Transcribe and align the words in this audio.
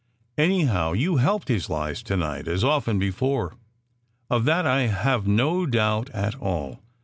Anyhow, 0.35 0.93
you 0.93 1.17
helped 1.17 1.47
his 1.47 1.69
lies 1.69 2.01
to 2.01 2.17
night, 2.17 2.47
as 2.47 2.63
often 2.63 2.97
before; 2.97 3.53
of 4.31 4.45
that 4.45 4.65
I 4.65 4.87
have 4.87 5.27
no 5.27 5.67
doubt 5.67 6.09
at 6.09 6.33
all. 6.41 6.79